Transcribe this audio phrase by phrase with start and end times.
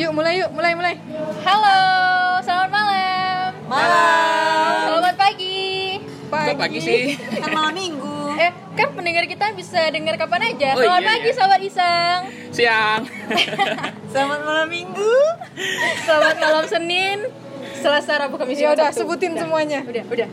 [0.00, 0.94] Yuk mulai yuk, mulai mulai.
[1.44, 1.80] Halo,
[2.40, 3.48] selamat malam.
[3.68, 4.80] Malam.
[4.88, 6.00] Selamat pagi.
[6.32, 7.20] Kok pagi sih?
[7.44, 8.32] Kan malam minggu.
[8.40, 8.48] Eh,
[8.80, 10.72] kan pendengar kita bisa dengar kapan aja.
[10.72, 11.36] Oh, Selamat iya, pagi, iya.
[11.36, 12.20] sahabat Isang.
[12.48, 13.00] Siang.
[14.16, 15.16] Selamat malam minggu.
[16.08, 17.18] Selamat malam Senin.
[17.84, 19.44] Selasa, Rabu, Kamis, Ya udah sebutin Udah.
[19.44, 19.84] semuanya.
[19.84, 20.28] Udah, udah.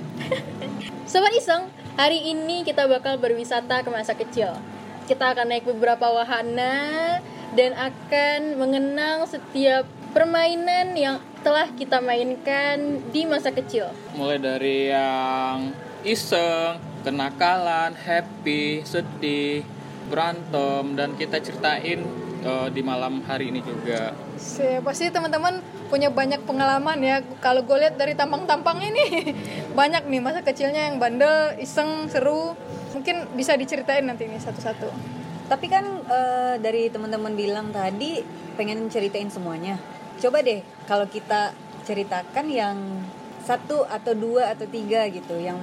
[1.12, 1.68] Sobat Iseng,
[2.00, 4.56] hari ini kita bakal berwisata ke masa kecil.
[5.12, 7.20] Kita akan naik beberapa wahana
[7.54, 13.88] dan akan mengenang setiap permainan yang telah kita mainkan di masa kecil.
[14.12, 15.72] Mulai dari yang
[16.02, 19.64] iseng, kenakalan, happy, sedih,
[20.08, 22.04] berantem dan kita ceritain
[22.42, 24.12] eh, di malam hari ini juga.
[24.36, 27.24] Se- Pasti teman-teman punya banyak pengalaman ya.
[27.40, 29.32] Kalau gue lihat dari tampang-tampang ini
[29.80, 32.56] banyak nih masa kecilnya yang bandel, iseng, seru.
[32.92, 34.90] Mungkin bisa diceritain nanti ini satu-satu.
[35.48, 38.20] Tapi kan eh, dari teman-teman bilang tadi
[38.60, 39.80] pengen ceritain semuanya.
[40.20, 41.56] Coba deh kalau kita
[41.88, 42.78] ceritakan yang
[43.48, 45.56] satu atau dua atau tiga gitu yang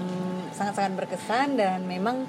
[0.57, 2.25] sangat-sangat berkesan dan memang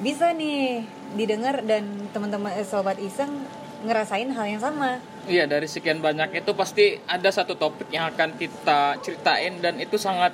[0.00, 3.44] bisa nih didengar dan teman-teman eh, sobat iseng
[3.84, 4.96] ngerasain hal yang sama.
[5.28, 10.00] Iya dari sekian banyak itu pasti ada satu topik yang akan kita ceritain dan itu
[10.00, 10.32] sangat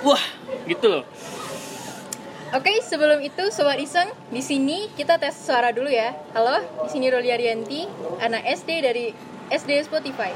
[0.00, 0.24] wah
[0.64, 1.04] gitu loh.
[2.52, 6.12] Oke, sebelum itu Sobat Iseng, di sini kita tes suara dulu ya.
[6.36, 7.88] Halo, di sini Roli Arianti,
[8.20, 9.08] anak SD dari
[9.48, 10.28] SD Spotify.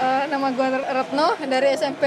[0.00, 2.04] Eh, nama gue Retno dari SMP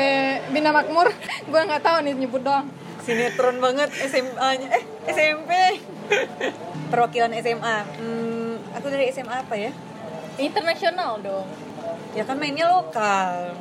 [0.50, 1.14] Bina Makmur.
[1.54, 2.66] gue nggak tahu nih nyebut doang.
[3.06, 4.74] Sinetron banget SMA-nya.
[4.74, 5.52] Eh, SMP.
[6.92, 7.78] Perwakilan SMA.
[8.02, 9.70] Hmm, aku dari SMA apa ya?
[10.42, 11.46] Internasional dong.
[12.18, 13.54] Ya kan mainnya lokal.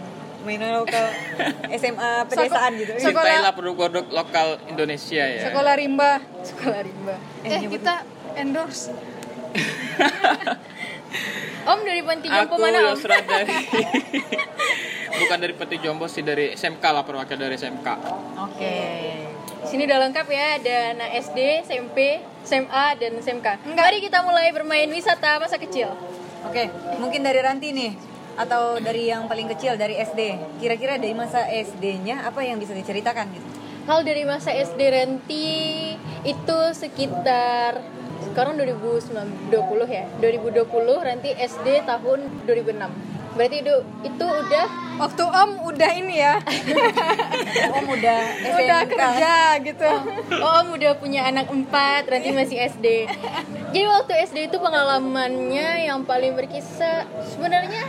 [0.43, 1.07] Mainnya lokal
[1.81, 2.93] SMA pedesaan gitu.
[2.98, 5.43] Sekolah- Cintailah produk-produk lokal Indonesia ya.
[5.48, 6.12] Sekolah rimba.
[6.43, 7.15] Sekolah rimba.
[7.43, 7.95] Eh, nyebut- kita
[8.35, 8.91] endorse.
[11.63, 12.87] Om dari Panti Jompo Aku mana Om?
[12.91, 13.55] Yosra dari
[15.23, 17.87] bukan dari Peti Jombo sih dari SMK lah perwakilan dari SMK.
[18.41, 18.77] Oke.
[19.63, 23.47] Di sini udah lengkap ya, ada anak SD, SMP, SMA, dan SMK.
[23.63, 23.85] Enggak.
[23.85, 25.86] Mari kita mulai bermain wisata masa kecil.
[26.42, 26.67] Oke,
[26.98, 27.95] mungkin dari Ranti nih
[28.37, 30.41] atau dari yang paling kecil dari SD.
[30.59, 33.48] Kira-kira dari masa SD-nya apa yang bisa diceritakan gitu?
[33.83, 35.51] Kalau dari masa SD Renti
[36.23, 37.83] itu sekitar
[38.23, 39.51] sekarang 2020
[39.91, 40.65] ya 2020
[41.03, 46.37] Renti SD tahun 2006 berarti itu itu udah Waktu Om udah ini ya.
[47.81, 48.59] Om udah SMK.
[48.61, 49.91] udah kerja gitu.
[50.39, 53.09] Oh, Om udah punya anak empat, Ranti masih SD.
[53.73, 57.89] Jadi waktu SD itu pengalamannya yang paling berkisah sebenarnya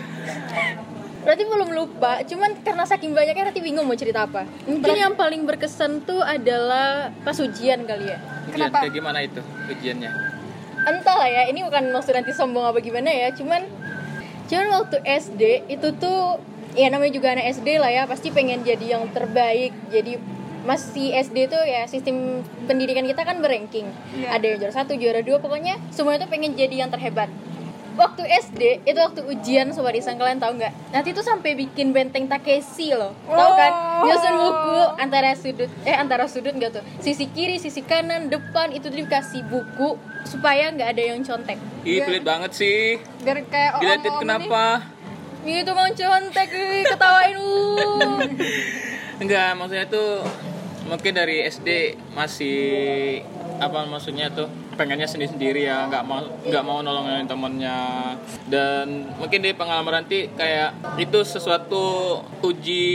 [1.24, 4.44] Berarti belum lupa, cuman karena saking banyaknya Ranti bingung mau cerita apa.
[4.68, 8.20] Mungkin yang paling berkesan tuh adalah pas ujian kali ya.
[8.52, 8.84] Ujian Kenapa?
[8.84, 9.40] kayak gimana itu
[9.72, 10.12] ujiannya?
[10.84, 13.64] Entah lah ya, ini bukan maksud Ranti sombong apa gimana ya, cuman
[14.54, 15.42] cuman waktu SD
[15.74, 16.38] itu tuh
[16.78, 19.74] ya namanya juga anak SD lah ya, pasti pengen jadi yang terbaik.
[19.90, 20.22] Jadi
[20.64, 23.90] masih SD tuh ya sistem pendidikan kita kan beranking.
[24.16, 24.40] Iya.
[24.40, 27.28] Ada yang juara satu, juara dua, pokoknya semuanya tuh pengen jadi yang terhebat.
[27.94, 30.74] Waktu SD itu waktu ujian sobat iseng kalian tahu nggak?
[30.90, 33.72] Nanti tuh sampai bikin benteng Takeshi loh, tahu kan?
[34.02, 34.10] Oh.
[34.10, 36.84] Nyusun buku antara sudut eh antara sudut nggak tuh?
[36.98, 39.94] Sisi kiri, sisi kanan, depan itu tuh dikasih buku
[40.26, 41.62] supaya nggak ada yang contek.
[41.86, 42.06] Ih Iya.
[42.10, 42.98] pelit banget sih.
[43.22, 44.66] Biar kayak om Diliatin kenapa?
[45.44, 46.48] Itu mau contek,
[46.88, 48.20] ketawain uh.
[49.22, 50.26] Enggak, maksudnya tuh
[50.90, 52.58] mungkin dari SD masih
[53.70, 54.50] apa maksudnya tuh?
[54.74, 58.18] Pengennya sendiri sendiri ya nggak mau nggak mau nolongin temennya.
[58.50, 62.86] Dan mungkin dari pengalaman nanti kayak itu sesuatu uji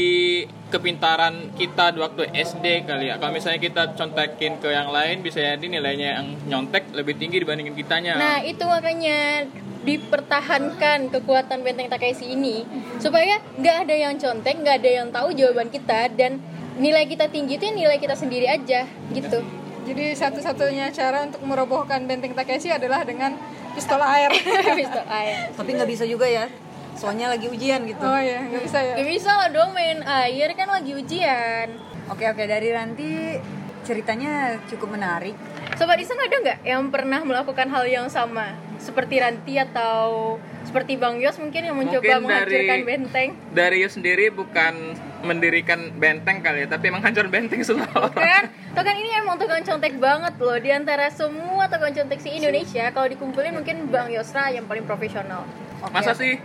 [0.69, 3.17] kepintaran kita di waktu SD kali ya.
[3.17, 7.73] Kalau misalnya kita contekin ke yang lain bisa jadi nilainya yang nyontek lebih tinggi dibandingin
[7.73, 8.21] kitanya.
[8.21, 9.49] Nah itu makanya
[9.89, 12.69] dipertahankan kekuatan benteng Takeshi ini.
[13.01, 16.43] Supaya nggak ada yang contek, nggak ada yang tahu jawaban kita dan
[16.79, 19.41] nilai kita tinggi itu ya nilai kita sendiri aja gitu.
[19.89, 23.33] Jadi satu-satunya cara untuk merobohkan benteng Takeshi adalah dengan
[23.73, 24.29] pistol air.
[24.85, 25.49] Pistol air.
[25.57, 26.45] Tapi nggak bisa juga ya.
[26.93, 28.03] Soalnya lagi ujian gitu.
[28.05, 28.95] oh iya, nggak bisa ya.
[28.99, 31.79] Gak bisa lah dong main air kan lagi ujian.
[32.13, 33.39] Oke oke dari Ranti
[33.87, 35.33] ceritanya cukup menarik.
[35.79, 41.17] Sobat Iseng ada nggak yang pernah melakukan hal yang sama seperti Ranti atau seperti Bang
[41.17, 43.29] Yos mungkin yang mencoba Mungkin menghancurkan dari- benteng?
[43.49, 44.75] dari Yus sendiri bukan
[45.21, 49.95] mendirikan benteng kali ya tapi menghancurkan benteng semua orang kan Tokan ini emang tukang contek
[49.97, 54.67] banget loh di antara semua tukang contek si Indonesia kalau dikumpulin mungkin Bang Yosra yang
[54.67, 55.47] paling profesional
[55.79, 56.43] Oke, Masa sih?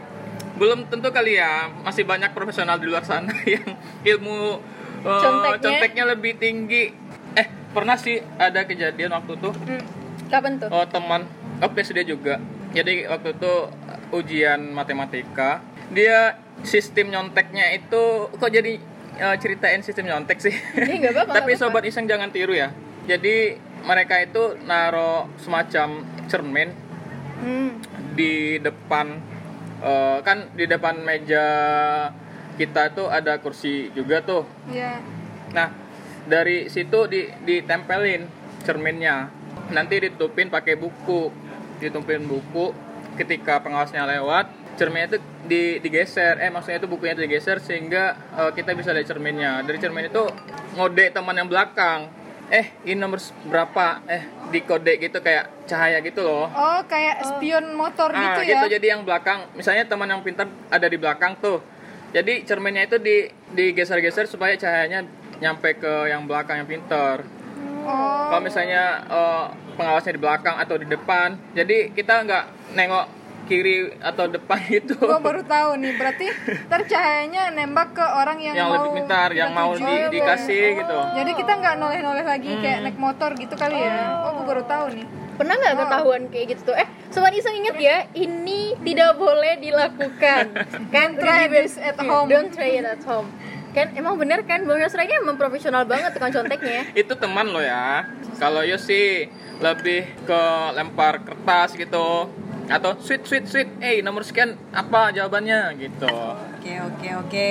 [0.54, 3.66] Belum tentu kali ya, masih banyak profesional di luar sana yang
[4.04, 4.62] ilmu
[5.02, 5.58] uh, Conteknya?
[5.60, 6.94] conteknya lebih tinggi.
[7.74, 9.81] Pernah sih ada kejadian waktu itu hmm.
[10.30, 10.70] kapan tuh?
[10.70, 11.25] oh teman,
[11.60, 12.38] oh SD juga.
[12.74, 18.78] Jadi waktu itu uh, ujian matematika dia sistem nyonteknya itu kok jadi
[19.14, 21.70] eh, ceritain sistem nyontek sih Ini nggak apa-apa, tapi nggak apa-apa.
[21.70, 22.74] sobat iseng jangan tiru ya
[23.04, 26.70] jadi mereka itu naro semacam cermin
[27.36, 27.75] Hmm.
[28.16, 29.20] di depan
[29.84, 31.46] eh, kan di depan meja
[32.56, 35.04] kita tuh ada kursi juga tuh Iya.
[35.52, 35.68] Nah,
[36.28, 38.28] dari situ di ditempelin
[38.64, 39.28] cerminnya.
[39.72, 41.31] Nanti ditutupin pakai buku.
[41.80, 42.72] Ditutupin buku
[43.14, 44.50] ketika pengawasnya lewat,
[44.80, 46.40] cerminnya itu di, digeser.
[46.42, 49.62] Eh, maksudnya itu bukunya itu digeser sehingga eh, kita bisa lihat cerminnya.
[49.62, 50.24] Dari cermin itu
[50.80, 52.10] ngode teman yang belakang.
[52.52, 53.18] Eh, ini nomor
[53.50, 54.04] berapa?
[54.06, 54.24] Eh,
[54.54, 56.46] dikode gitu kayak cahaya gitu loh.
[56.52, 58.68] Oh, kayak spion motor Ah, gitu ya.
[58.68, 61.64] Jadi yang belakang, misalnya teman yang pintar ada di belakang tuh.
[62.14, 63.25] Jadi cerminnya itu di
[63.58, 65.02] digeser-geser supaya cahayanya
[65.44, 67.28] nyampe ke yang belakang yang pintar.
[67.84, 68.31] Oh.
[68.31, 69.45] Kalau misalnya eh,
[69.75, 72.45] pengawasnya di belakang atau di depan, jadi kita nggak
[72.80, 73.06] nengok
[73.44, 74.95] kiri atau depan gitu.
[74.95, 76.25] Gua baru tahu nih, berarti
[76.72, 80.98] ntar cahayanya nembak ke orang yang, yang mau lebih pintar, yang mau di- dikasih gitu.
[81.19, 84.24] Jadi kita nggak noleh-noleh lagi kayak naik motor gitu kali ya.
[84.24, 85.07] Oh, gua baru tahu nih.
[85.34, 86.75] Pernah nggak ketahuan kayak gitu tuh?
[86.78, 90.44] Eh, sobat iseng inget ya, ini tidak boleh dilakukan.
[90.96, 92.30] kan Try this at home.
[92.30, 93.28] Don't try it at home.
[93.74, 96.86] Kan emang bener kan Bang Yosra ini emang profesional banget tukang conteknya.
[97.02, 98.06] Itu teman lo ya.
[98.38, 99.25] Kalau yo sih
[99.58, 100.42] lebih ke
[100.78, 102.30] lempar kertas gitu
[102.64, 106.08] atau sweet sweet sweet, eh nomor sekian apa jawabannya gitu.
[106.08, 107.50] Oke oke oke.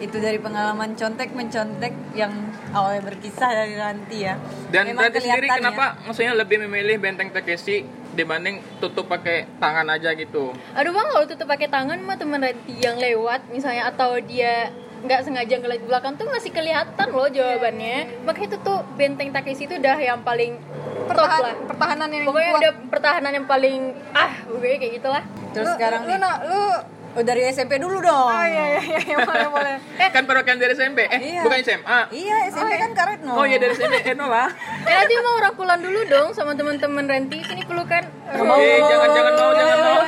[0.00, 2.32] Itu dari pengalaman contek mencontek yang
[2.72, 4.40] awalnya berkisah dari Ranti ya.
[4.72, 5.58] Dan Memang Ranti sendiri ya.
[5.60, 7.84] kenapa maksudnya lebih memilih benteng Takeshi
[8.16, 10.56] dibanding tutup pakai tangan aja gitu?
[10.72, 15.20] Aduh bang, kalau tutup pakai tangan mah teman Ranti yang lewat misalnya atau dia nggak
[15.22, 17.96] sengaja ngeliat di belakang tuh masih kelihatan loh jawabannya.
[18.22, 20.58] Makanya itu tuh benteng Takeshi itu udah yang paling
[21.04, 21.54] top Pertahan, lah.
[21.64, 22.60] pertahanan yang Pokoknya kuat.
[22.60, 23.80] udah pertahanan yang paling
[24.10, 25.22] ah, pokoknya kayak gitulah.
[25.50, 26.18] Terus Lu- sekarang lu, nih.
[26.18, 26.62] nak, lu
[27.08, 28.30] Oh dari SMP dulu dong.
[28.30, 29.74] Oh iya iya iya, iya boleh boleh.
[30.06, 31.40] kan perwakilan dari SMP, eh Iya.
[31.40, 32.00] bukan SMA.
[32.12, 33.32] Iya SMP kan karet no.
[33.32, 34.52] Oh iya dari SMP, eh no lah.
[34.86, 38.04] Eh nanti mau rangkulan dulu dong sama teman-teman Ranti sini pelukan.
[38.28, 39.98] Eh jangan jangan mau jangan mau.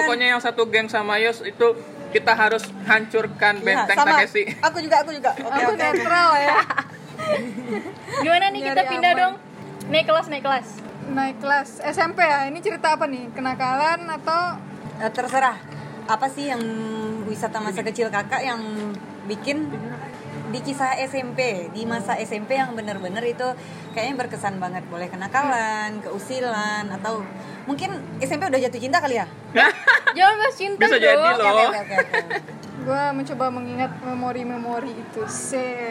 [0.00, 1.76] Pokoknya yang satu geng sama Yos itu
[2.08, 4.10] kita harus hancurkan Iya, benteng sama.
[4.16, 4.42] Takeshi.
[4.58, 5.30] Aku juga aku juga.
[5.34, 5.82] Oke Aku oke.
[5.82, 6.58] netral ya.
[8.22, 9.20] Gimana nih kita pindah aman.
[9.20, 9.34] dong?
[9.86, 10.68] Naik kelas naik kelas.
[11.08, 12.46] Naik kelas SMP ya.
[12.46, 13.30] Ini cerita apa nih?
[13.32, 14.40] Kenakalan atau
[14.96, 15.60] Eh, terserah.
[16.06, 16.62] Apa sih yang
[17.24, 18.62] wisata masa kecil kakak yang
[19.26, 19.68] bikin
[20.46, 23.42] di kisah SMP di masa SMP yang bener-bener itu
[23.90, 27.26] kayaknya berkesan banget boleh kenakalan keusilan atau
[27.66, 29.26] mungkin SMP udah jatuh cinta kali ya
[30.16, 31.04] Jangan bahas cinta Bisa dong.
[31.04, 31.48] jadi loh.
[31.52, 32.38] oke oke oke.
[32.86, 35.20] Gue mencoba mengingat memori-memori itu.
[35.26, 35.90] Se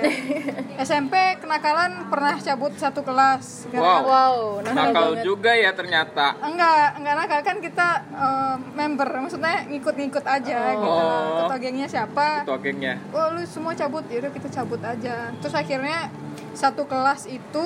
[0.80, 3.68] SMP kenakalan pernah cabut satu kelas.
[3.70, 4.00] Wow.
[4.02, 6.40] Wow, nakal Nakal juga ya ternyata.
[6.40, 7.40] enggak enggak nakal.
[7.44, 9.10] Kan kita eh, member.
[9.12, 10.88] Maksudnya ngikut-ngikut aja gitu.
[10.88, 11.44] Oh.
[11.44, 12.48] ketua gengnya siapa?
[12.48, 12.96] Ketua gengnya.
[13.12, 14.08] oh lu semua cabut.
[14.08, 15.36] Yaudah kita cabut aja.
[15.44, 16.08] Terus akhirnya
[16.56, 17.66] satu kelas itu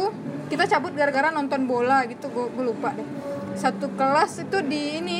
[0.49, 2.33] kita cabut gara-gara nonton bola gitu.
[2.33, 3.05] Gue lupa deh.
[3.53, 5.19] Satu kelas itu di ini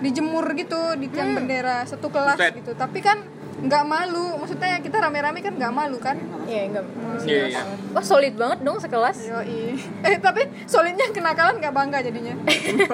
[0.00, 2.52] dijemur gitu di tiang bendera satu kelas Buset.
[2.60, 3.20] gitu tapi kan
[3.60, 6.16] nggak malu maksudnya kita rame-rame kan nggak malu kan
[6.50, 6.84] Iya, enggak.
[7.22, 7.62] Iya iya.
[7.94, 9.22] Wah, solid banget dong sekelas.
[9.30, 9.78] Yoi.
[10.08, 12.34] eh tapi solidnya kenakalan nggak bangga jadinya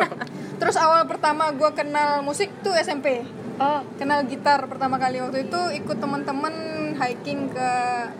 [0.60, 3.24] terus awal pertama gue kenal musik tuh SMP
[3.56, 6.52] Oh, kenal gitar pertama kali waktu itu ikut teman-teman
[7.00, 7.70] hiking ke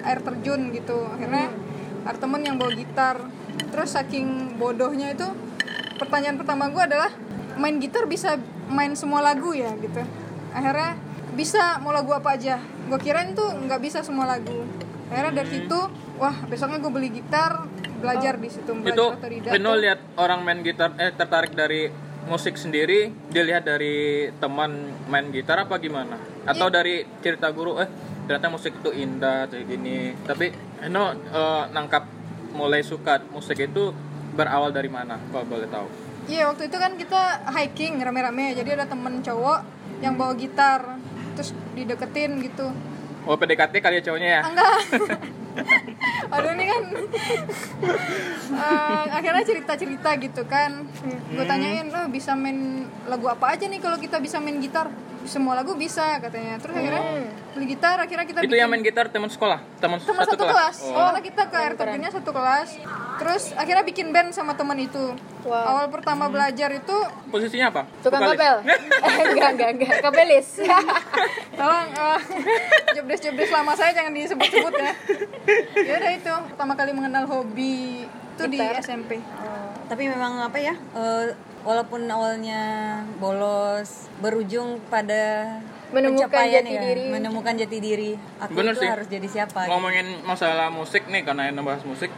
[0.00, 1.52] air terjun gitu akhirnya
[2.09, 3.21] ada temen yang bawa gitar
[3.69, 5.28] terus saking bodohnya itu
[6.00, 7.12] pertanyaan pertama gue adalah
[7.61, 8.40] main gitar bisa
[8.71, 10.03] main semua lagu ya gitu
[10.55, 10.99] akhirnya
[11.37, 14.65] bisa mau lagu apa aja gue kirain tuh nggak bisa semua lagu
[15.13, 15.79] akhirnya dari situ
[16.17, 17.69] wah besoknya gue beli gitar
[18.01, 21.89] belajar di situ belajar Itu otodidak Vino lihat orang main gitar eh tertarik dari
[22.27, 26.19] musik sendiri, dilihat dari teman main gitar apa gimana?
[26.43, 27.89] Atau dari cerita guru eh
[28.27, 30.13] ternyata musik itu indah kayak gini.
[30.27, 30.51] Tapi
[30.83, 32.05] Vino eh, nangkap
[32.53, 33.95] mulai suka musik itu
[34.35, 35.17] berawal dari mana?
[35.31, 35.89] Kalau boleh tahu.
[36.26, 37.23] Iya waktu itu kan kita
[37.54, 38.54] hiking rame-rame.
[38.59, 39.59] Jadi ada temen cowok
[40.02, 40.99] yang bawa gitar
[41.38, 42.75] terus dideketin gitu.
[43.26, 44.42] Oh PDKT kali ya cowoknya ya?
[44.47, 44.73] enggak
[46.29, 46.83] aduh ini kan
[48.47, 50.87] Eh, akhirnya cerita-cerita gitu kan
[51.29, 52.59] gue tanyain oh bisa main
[53.05, 54.89] lagu apa aja nih kalau kita bisa main gitar
[55.27, 57.03] semua lagu bisa katanya terus akhirnya
[57.51, 60.95] beli gitar akhirnya kita Itu yang main gitar teman sekolah, teman teman satu, kelas, Oh.
[60.95, 62.79] karena kita ke air terjunnya satu kelas
[63.17, 65.55] terus akhirnya bikin band sama teman itu Wow.
[65.55, 66.97] awal pertama belajar itu
[67.27, 67.83] Posisinya apa?
[68.03, 68.35] tukang Vokalis?
[68.35, 68.57] kabel.
[69.07, 69.95] Eh, enggak, enggak, enggak.
[70.01, 70.49] Kabelis.
[71.59, 72.19] Tolong uh,
[72.93, 74.93] jobdesk jobdesk lama saya jangan disebut-sebut ya.
[75.88, 78.59] Ya udah itu pertama kali mengenal hobi itu di.
[78.61, 79.17] SMP.
[79.87, 82.61] tapi memang apa ya eh, walaupun awalnya
[83.17, 87.05] bolos berujung pada Menemukan pencapaian jati ya, diri.
[87.09, 88.11] menemukan jati diri.
[88.41, 88.91] Aku Bener itu sih.
[88.91, 89.62] harus jadi siapa?
[89.62, 89.71] gitu.
[89.71, 92.11] ngomongin masalah musik nih karena yang bahas musik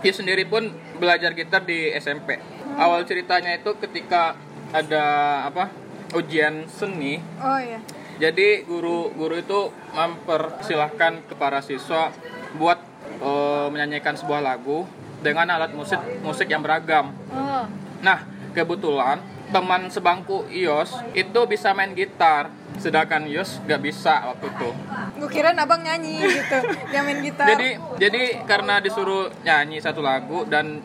[0.00, 2.36] dia sendiri pun belajar gitar di SMP
[2.74, 4.36] awal ceritanya itu ketika
[4.70, 5.04] ada
[5.44, 5.68] apa
[6.12, 7.80] ujian seni Oh iya.
[8.18, 9.60] jadi guru guru itu
[9.92, 12.12] mempersilahkan ke para siswa
[12.54, 12.78] buat
[13.20, 14.86] eh, menyanyikan sebuah lagu
[15.20, 17.64] dengan alat musik musik yang beragam Oh.
[18.00, 18.20] Nah,
[18.52, 19.18] kebetulan
[19.48, 24.70] teman sebangku Ios itu bisa main gitar, sedangkan Ios gak bisa waktu itu.
[25.16, 26.58] Gue kira abang nyanyi gitu,
[26.90, 27.46] dia main gitar.
[27.48, 30.82] Jadi, jadi karena disuruh nyanyi satu lagu dan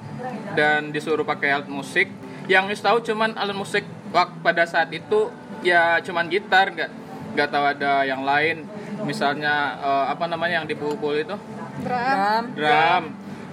[0.54, 2.08] dan disuruh pakai alat musik,
[2.48, 3.84] yang Ios tahu cuman alat musik
[4.16, 5.28] wak- pada saat itu
[5.60, 6.90] ya cuman gitar, gak
[7.36, 8.64] nggak tahu ada yang lain.
[9.04, 11.36] Misalnya eh, apa namanya yang dipukul itu?
[11.80, 12.44] Drum.
[12.54, 13.04] Drum.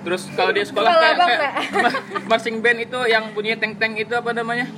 [0.03, 4.31] Terus kalau di sekolah kayak, kayak ma- marching band itu yang punya teng-teng itu apa
[4.31, 4.71] namanya?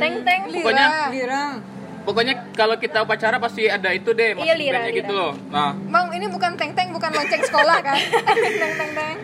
[0.00, 0.40] Teng teng.
[0.48, 1.52] Pokoknya Lirang.
[2.02, 4.98] Pokoknya kalau kita upacara pasti ada itu deh, Iya, lira, bandnya lira.
[4.98, 5.32] gitu loh.
[5.48, 7.94] Nah, Bang, ini bukan teng-teng, bukan lonceng sekolah kan?
[8.58, 9.16] teng teng teng.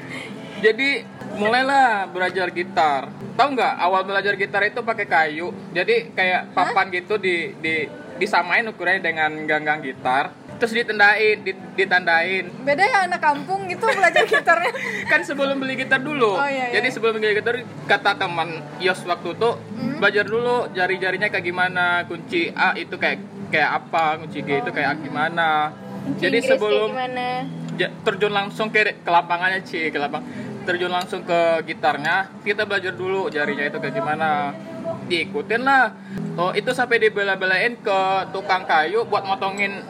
[0.59, 0.89] jadi
[1.35, 3.11] mulailah belajar gitar.
[3.35, 5.51] Tahu nggak awal belajar gitar itu pakai kayu.
[5.71, 10.31] Jadi kayak papan gitu di di disamain ukurannya dengan ganggang gitar.
[10.59, 12.51] Terus ditandain, di- ditandain.
[12.63, 14.73] Beda ya anak kampung gitu belajar gitarnya.
[15.11, 16.35] Kan sebelum beli gitar dulu.
[16.35, 16.83] Oh, iya, iya.
[16.83, 18.49] Jadi sebelum beli gitar kata teman
[18.79, 20.03] Yos waktu itu Hmm.
[20.03, 24.99] belajar dulu jari-jarinya kayak gimana, kunci A itu kayak kayak apa, kunci G itu kayak
[25.01, 25.71] gimana.
[26.19, 26.91] Jadi Inggris sebelum
[28.03, 30.27] terjun langsung ke ke lapangannya Ci, ke lapang
[30.67, 34.53] terjun langsung ke gitarnya kita belajar dulu jarinya itu kayak gimana
[35.05, 35.91] diikutin lah
[36.35, 37.99] oh itu sampai dibela-belain ke
[38.31, 39.83] tukang kayu buat motongin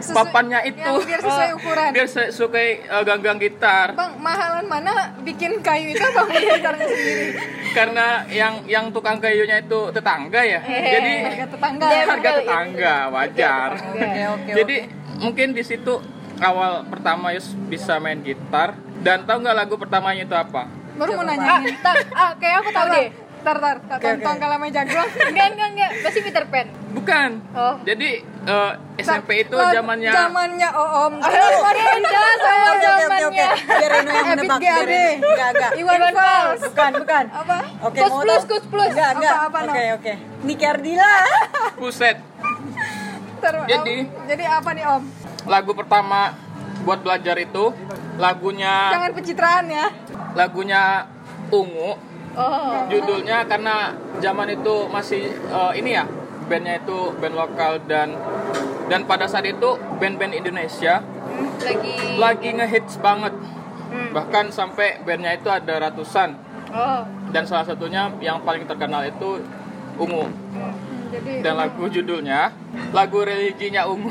[0.00, 1.88] Sesu- papannya itu yang biar sesuai ukuran.
[1.92, 7.26] biar sesuai eh, ganggang gitar Bang, mahalan mana bikin kayu itu punya gitarnya sendiri?
[7.70, 11.86] karena yang yang tukang kayunya itu tetangga ya jadi Harga tetangga.
[11.86, 14.50] Dia- harga tetangga wajar Oke, oke.
[14.56, 14.76] jadi
[15.16, 15.94] mungkin di situ
[16.38, 21.24] awal pertama Yus bisa main gitar dan tahu nggak lagu pertamanya itu apa Baru mau
[21.24, 21.72] Ah, nanya.
[21.80, 23.08] tak, ah, kayak aku tahu deh.
[23.40, 24.38] Tar, tar, tar, Oke, tong oke.
[24.38, 25.08] kalau main jagoan.
[25.30, 25.90] Enggak, enggak, enggak.
[26.00, 26.66] Pasti Peter Pan.
[26.90, 27.74] bukan Oh.
[27.80, 31.30] jadi eh, SMP itu Lah, zamannya Zamannya sama oke,
[31.62, 31.86] oke,
[32.66, 32.90] oke.
[32.98, 33.48] zamannya.
[33.62, 34.58] Biar Reno yang menebak.
[34.58, 35.70] Biar Enggak, enggak.
[35.76, 36.60] Iwan Fals.
[36.66, 37.24] Bukan, bukan.
[37.32, 37.58] Apa?
[37.80, 38.90] Oke, mau plus, kus plus.
[38.90, 39.36] Enggak, enggak.
[39.40, 39.58] Apa?
[39.64, 40.12] Oke, oke.
[40.42, 41.12] Niki Ardila.
[41.76, 42.16] puset
[43.40, 44.28] Jadi- Om.
[44.28, 45.02] jadi apa nih Om?
[45.42, 46.36] lagu pertama
[46.82, 47.72] buat belajar itu
[48.16, 49.86] lagunya Jangan pencitraan ya.
[50.34, 51.08] lagunya
[51.48, 51.96] ungu
[52.32, 52.86] Oh.
[52.86, 56.04] judulnya karena zaman itu masih eh, ini ya
[56.46, 58.14] bandnya itu band lokal dan
[58.86, 59.68] dan pada saat itu
[59.98, 60.98] band-band Indonesia
[61.60, 61.94] Lagi.
[62.16, 63.34] lagi ngehits banget
[63.90, 64.14] Hmm.
[64.14, 66.38] bahkan sampai bandnya itu ada ratusan
[66.70, 67.02] Oh.
[67.28, 69.42] dan salah satunya yang paling terkenal itu
[69.96, 70.69] ungu Hmm,
[71.10, 72.40] jadi dan lagu judulnya
[72.90, 74.10] lagu religinya ungu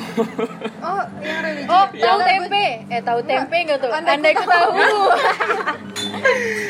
[0.80, 1.68] Oh, yang religi.
[1.68, 2.66] Oh, tahu tempe?
[2.88, 3.92] Eh, tahu tempe enggak tuh?
[3.92, 4.70] Andai Andai ku tahu.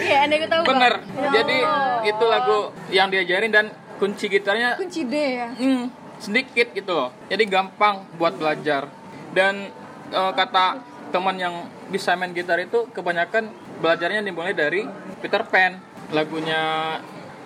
[0.01, 0.63] Iya, andai ku tahu.
[0.65, 2.01] Bener Ya jadi Allah.
[2.03, 2.57] itu lagu
[2.89, 3.65] yang diajarin dan
[3.97, 5.47] kunci gitarnya kunci D ya.
[5.51, 8.87] hmm, sedikit gitu loh jadi gampang buat belajar
[9.29, 9.67] dan
[10.09, 11.53] eh, kata teman yang
[11.87, 14.87] bisa main gitar itu kebanyakan belajarnya dimulai dari
[15.19, 15.77] Peter Pan
[16.09, 16.95] lagunya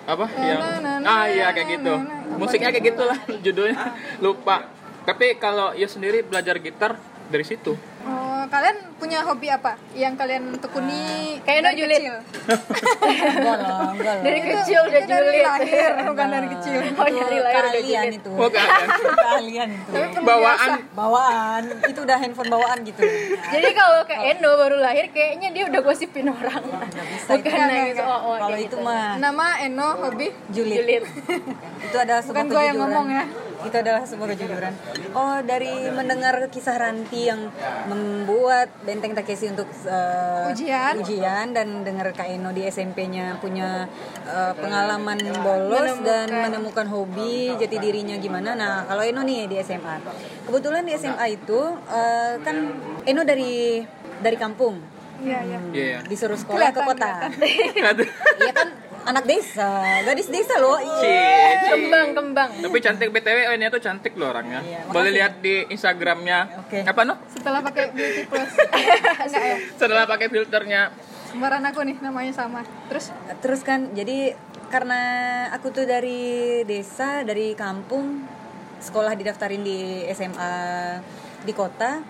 [0.04, 0.26] apa?
[0.36, 0.60] Yang
[1.08, 1.94] ah iya kayak gitu.
[2.36, 3.96] musiknya kayak gitulah judulnya.
[4.20, 4.68] Lupa.
[5.04, 6.96] Tapi kalau ya sendiri belajar gitar
[7.28, 7.76] dari situ
[8.54, 9.74] kalian punya hobi apa?
[9.92, 11.02] Yang kalian tekuni
[11.42, 11.98] Kayak no dari julid.
[11.98, 12.16] kecil?
[12.94, 14.22] Enggak lah, enggak lah.
[14.22, 15.44] Dari Itu- kecil udah itu dari julid.
[15.44, 16.74] lahir, bukan dari kecil.
[16.94, 18.32] Oh, dari lahir Kalian itu.
[18.32, 19.92] oh kalian Kalian itu.
[20.22, 20.70] Bawaan.
[20.94, 21.64] Bawaan.
[21.84, 23.02] Itu udah handphone bawaan gitu.
[23.50, 26.62] Jadi kalau ke Endo baru lahir kayaknya dia udah gosipin orang.
[27.28, 28.86] Bukan enggak, Oh, oh, Kalau kayak itu gitu.
[28.86, 31.04] mah Nama Eno hobi julid.
[31.82, 33.24] itu adalah sebuah Bukan gua yang ngomong ya.
[33.64, 34.74] Itu adalah sebuah kejujuran.
[35.16, 37.48] Oh, dari mendengar kisah Ranti yang
[37.88, 41.00] membuat Benteng Takeshi untuk uh, Ujian.
[41.00, 43.88] ujian dan dengar Kak Eno di SMP-nya punya
[44.28, 48.56] uh, pengalaman bolos dan menemukan hobi, jati dirinya gimana.
[48.56, 50.04] Nah, kalau Eno nih di SMA.
[50.44, 52.56] Kebetulan di SMA itu uh, kan
[53.08, 53.84] Eno dari
[54.20, 54.80] dari kampung.
[55.24, 55.60] Iya, iya.
[55.72, 55.98] Iya.
[56.04, 57.32] Disuruh sekolah ke kota.
[58.44, 58.68] Iya kan
[59.04, 60.80] anak desa, gadis desa loh.
[60.80, 60.96] Iya.
[61.00, 62.50] Cie, Kembang, kembang.
[62.64, 64.64] Tapi cantik BTW, oh ini tuh cantik loh orangnya.
[64.64, 66.64] Iya, Boleh lihat di Instagramnya.
[66.64, 66.88] Oke.
[66.88, 67.20] Apa no?
[67.28, 68.52] Setelah pakai beauty plus.
[69.28, 69.58] Enggak ya.
[69.76, 70.82] Setelah pakai filternya.
[71.30, 72.62] Sembaran aku nih namanya sama.
[72.88, 74.38] Terus Terus kan jadi
[74.72, 75.02] karena
[75.54, 78.26] aku tuh dari desa, dari kampung,
[78.82, 80.54] sekolah didaftarin di SMA
[81.44, 82.02] di kota.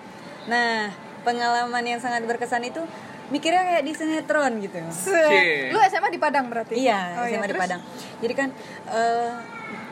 [0.48, 0.92] Nah,
[1.24, 2.84] pengalaman yang sangat berkesan itu
[3.26, 4.78] mikirnya kayak di sinetron gitu.
[4.90, 5.70] Cie.
[5.70, 6.74] lu SMA di Padang berarti?
[6.76, 7.62] Iya, Oh, SMA di terus?
[7.62, 7.82] Padang.
[8.20, 8.50] Jadi kan
[8.90, 9.32] eh,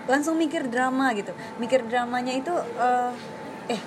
[0.03, 3.11] langsung mikir drama gitu mikir dramanya itu eh,
[3.69, 3.81] eh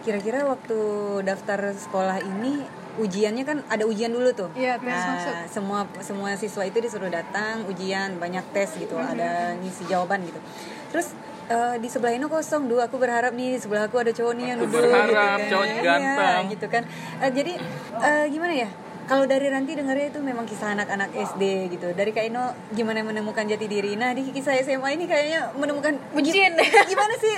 [0.00, 0.78] kira-kira waktu
[1.22, 2.64] daftar sekolah ini
[2.96, 5.34] ujiannya kan ada ujian dulu tuh Iya, tes Nah, masuk.
[5.46, 9.06] semua semua siswa itu disuruh datang ujian banyak tes gitu Mhm.
[9.08, 10.40] ada ngisi jawaban gitu
[10.88, 11.12] terus
[11.46, 14.46] eh, di sebelah ini kosong dua aku berharap nih di sebelah aku ada cowok nih
[14.48, 15.48] yang duduk berharap gitu kan.
[15.48, 16.42] cowok Iya, ganteng.
[16.48, 16.82] gitu kan
[17.20, 17.52] Eh, jadi
[18.00, 18.70] eh, gimana ya
[19.08, 23.48] kalau dari Ranti dengarnya itu memang kisah anak-anak SD gitu dari Kak Ino gimana menemukan
[23.48, 26.52] jati diri nah di kisah SMA ini kayaknya menemukan Bucin.
[26.92, 27.34] gimana sih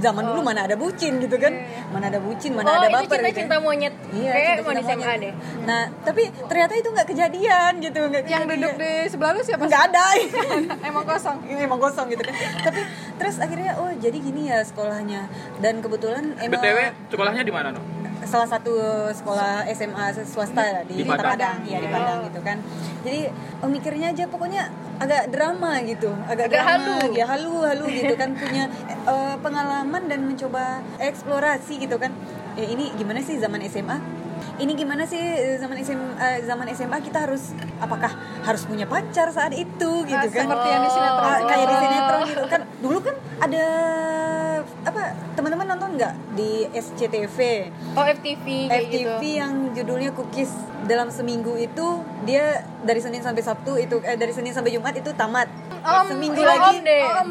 [0.00, 1.52] zaman dulu mana ada bucin gitu kan
[1.92, 4.64] mana ada bucin mana oh ada itu baper cinta gitu cinta monyet Iya, kayak cinta-cinta
[4.64, 5.20] mau di SMA monyet.
[5.20, 5.34] deh
[5.64, 8.46] Nah, tapi ternyata itu nggak kejadian gitu, Yang kejadian.
[8.52, 9.64] duduk di sebelah lu siapa?
[9.64, 10.04] nggak ada.
[10.88, 11.36] Emang kosong.
[11.48, 12.34] Ini emang kosong gitu kan.
[12.36, 12.80] Tapi
[13.16, 15.26] terus akhirnya oh jadi gini ya sekolahnya.
[15.58, 16.78] Dan kebetulan Eno BTW
[17.10, 17.80] sekolahnya di mana no?
[18.24, 18.74] Salah satu
[19.10, 21.36] sekolah SMA swasta di, Di Padang.
[21.36, 22.56] Padang, ya di Padang gitu kan.
[23.04, 23.20] Jadi
[23.60, 27.18] oh, mikirnya aja pokoknya agak drama gitu, agak, Agak drama, halu.
[27.18, 32.10] ya halu halu gitu kan punya eh, pengalaman dan mencoba eksplorasi gitu kan.
[32.54, 33.98] Ya ini gimana sih zaman SMA?
[34.54, 36.14] Ini gimana sih eh, zaman SMA
[36.46, 37.50] zaman SMA kita harus
[37.82, 38.12] apakah
[38.46, 40.46] harus punya pacar saat itu gitu Ah, kan?
[40.46, 41.26] seperti yang di sinetron.
[41.26, 42.60] Ah, kayak di sinetron gitu kan.
[42.78, 43.64] Dulu kan ada
[44.84, 47.38] apa teman-teman nonton nggak di SCTV?
[47.96, 50.52] oh FTV kayak FTV gitu yang judulnya Cookies
[50.84, 55.10] dalam seminggu itu dia dari Senin sampai Sabtu itu eh, dari Senin sampai Jumat itu
[55.16, 55.48] tamat
[55.84, 57.04] Om, seminggu iya, lagi om deh.
[57.04, 57.30] Om,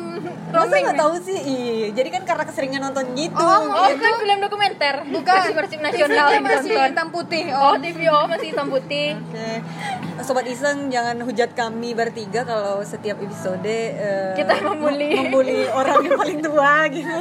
[0.53, 1.01] masa roaming nggak ya?
[1.01, 5.41] tahu sih iya jadi kan karena keseringan nonton gitu Om, oh kan film dokumenter Bukan.
[5.51, 6.87] persib nasional TV yang masih ditonton.
[6.87, 7.43] hitam putih.
[7.49, 9.49] oh Oh, TV oh masih hitam putih Oke.
[10.21, 15.09] Sobat iseng jangan hujat kami bertiga kalau setiap episode eh, Kita membuli.
[15.11, 17.17] membuli orang yang paling tua gitu.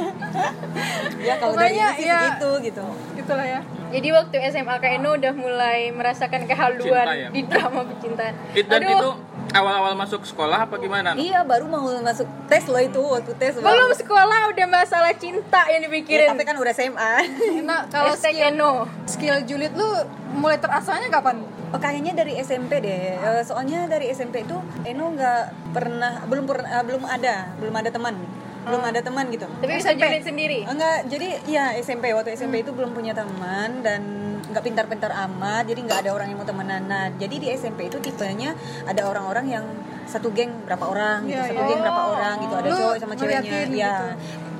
[1.27, 2.19] ya kalau dari Pokoknya, sih ya.
[2.61, 2.83] gitu.
[3.13, 3.59] gitulah ya.
[3.89, 7.29] jadi waktu SMA Eno udah mulai merasakan kehaluan Cinta ya?
[7.29, 9.09] di drama percintaan Dan Aduh, itu
[9.51, 11.11] awal-awal masuk sekolah apa gimana?
[11.11, 11.19] no?
[11.19, 13.53] Iya baru mau masuk tes loh itu waktu tes.
[13.55, 17.13] belum sekolah udah masalah cinta yang Ya, dipikirin tapi kan udah SMA.
[17.61, 18.71] Nah, kalau skill, Eno
[19.03, 19.89] skill julid lu
[20.33, 21.43] mulai terasanya kapan?
[21.69, 23.17] Oh, kayaknya dari SMP deh.
[23.17, 27.89] Eh, soalnya dari SMP itu Eno nggak pernah belum pernah eh, belum ada belum ada
[27.89, 28.15] teman
[28.63, 29.43] belum ada teman gitu.
[29.59, 30.07] tapi bisa SMP.
[30.07, 33.99] julid sendiri Enggak, jadi ya SMP waktu SMP itu belum punya teman dan
[34.43, 36.83] nggak pintar-pintar amat, jadi nggak ada orang yang mau temenan.
[36.83, 38.51] Nah, jadi di SMP itu tipenya
[38.83, 39.65] ada orang-orang yang
[40.03, 41.69] satu geng berapa orang gitu, Iya, satu iya.
[41.69, 43.39] geng berapa orang gitu, ada Lu cowok sama ceweknya.
[43.39, 44.05] Ya, gitu.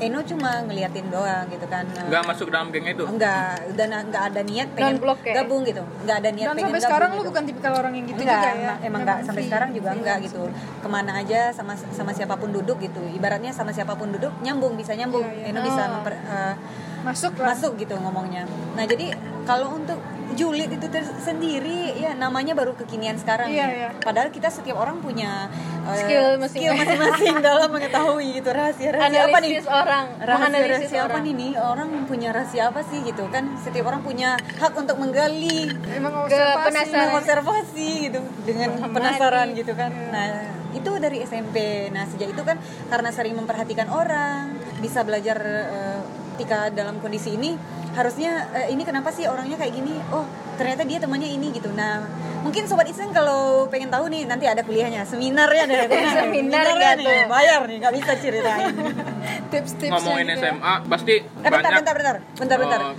[0.01, 1.83] Eno cuma ngeliatin doang gitu kan.
[1.85, 3.03] Nggak masuk dalam geng itu?
[3.05, 5.33] Enggak, dan nggak ada niat pengen Non-blok ya?
[5.37, 5.83] gabung gitu.
[6.01, 7.29] Nggak ada niat Dan pengen sampai gabung sekarang lu gitu.
[7.29, 8.73] bukan tipikal orang yang gitu enggak, juga ya.
[8.81, 10.25] emang, enggak sampai sekarang juga enggak freelance.
[10.31, 10.43] gitu.
[10.79, 13.03] Ke mana aja sama sama siapa pun duduk gitu.
[13.05, 15.23] Ibaratnya sama siapa pun duduk nyambung bisa nyambung.
[15.23, 15.51] Iya, iya.
[15.51, 15.91] Eno bisa Oh.
[15.93, 16.55] memper- eh,
[17.03, 17.51] Masuk lah.
[17.51, 18.47] masuk gitu ngomongnya.
[18.73, 19.11] Nah jadi
[19.43, 19.99] kalau untuk
[20.33, 20.87] julid itu
[21.19, 23.67] sendiri ya namanya baru kekinian sekarang Iya, ya.
[23.69, 23.89] iya.
[23.95, 25.45] Padahal kita setiap orang punya
[25.85, 27.37] eh, Skill masing-masing.
[27.43, 29.51] dalam mengetahui gitu rahasia rahasia apa nih.
[29.53, 33.45] analisis orang Rahasia menganalisis rahasia apa nih nih orang punya rahasia apa sih gitu kan
[33.59, 36.65] setiap orang punya hak untuk menggali Emang Ke observasi.
[36.65, 37.13] penasaran.
[37.13, 38.95] observasi gitu dengan Mengamati.
[38.95, 40.27] penasaran gitu kan nah
[40.73, 41.55] itu dari SMP
[41.89, 45.37] nah sejak itu kan karena sering memperhatikan orang bisa belajar
[45.69, 46.01] eh,
[46.33, 47.55] ketika dalam kondisi ini
[47.93, 50.25] harusnya eh, ini kenapa sih orangnya kayak gini oh
[50.57, 52.01] ternyata dia temannya ini gitu nah
[52.41, 55.87] mungkin sobat iseng kalau pengen tahu nih nanti ada kuliahnya seminar ya ada
[56.25, 57.21] Seminar ya nih tuh?
[57.31, 58.73] bayar nih nggak bisa ceritain
[59.53, 60.33] Tips-tips Ngomongin.
[60.33, 62.81] SMA pasti Eh, bentar, banyak bentar, bentar, bentar, bentar.
[62.81, 62.93] Oh.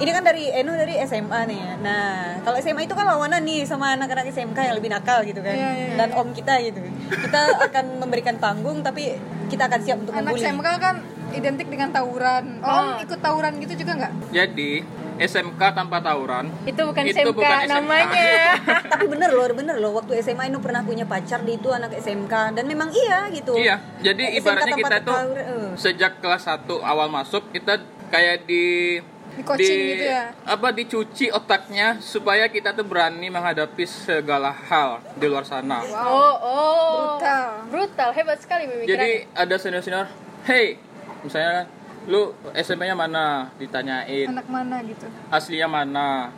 [0.00, 1.72] Ini kan dari Eno dari SMA nih ya.
[1.78, 2.04] Nah,
[2.42, 5.54] kalau SMA itu kan lawanan nih sama anak-anak SMK yang lebih nakal gitu kan.
[5.54, 6.80] Iya, iya, Dan om kita gitu.
[7.12, 9.14] Kita akan memberikan panggung tapi
[9.46, 10.42] kita akan siap untuk Anak membuli.
[10.42, 10.96] SMK kan
[11.32, 12.58] identik dengan tawuran.
[12.58, 12.98] Om Ah.
[12.98, 14.12] ikut tawuran gitu juga nggak?
[14.30, 14.72] Jadi
[15.18, 17.68] SMK tanpa tawuran itu bukan Itu SMK bukan SMK.
[17.68, 18.32] namanya
[18.90, 19.92] tapi bener loh, bener loh.
[19.94, 23.52] Waktu SMA Eno pernah punya pacar dia itu anak SMK dan memang iya gitu.
[23.52, 25.70] Iya, jadi SMK ibaratnya kita tuh eh.
[25.76, 28.96] sejak kelas 1 awal masuk kita kayak di
[29.30, 30.34] Di coaching gitu ya?
[30.42, 35.84] apa dicuci otaknya supaya kita tuh berani menghadapi segala hal di luar sana.
[35.86, 37.48] oh oh Brutal.
[37.68, 40.06] brutal hebat sekali pemikirannya Jadi ada senior-senior,
[40.42, 40.80] "Hey,
[41.22, 41.66] misalnya kan,
[42.08, 44.28] lu SMP-nya mana?" ditanyain.
[44.30, 45.06] Anak mana gitu?
[45.28, 46.32] Aslinya mana?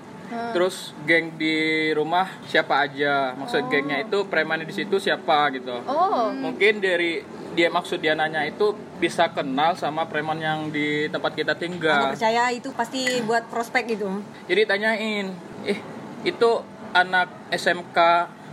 [0.52, 3.36] Terus geng di rumah siapa aja?
[3.36, 5.76] Maksud gengnya itu preman di situ siapa gitu.
[5.84, 7.20] oh Mungkin dari
[7.52, 12.16] dia maksud dia nanya itu bisa kenal sama preman yang di tempat kita tinggal.
[12.16, 14.08] percaya itu pasti buat prospek gitu.
[14.48, 15.36] Jadi tanyain,
[15.68, 15.78] "Eh,
[16.24, 16.50] itu
[16.96, 17.98] anak SMK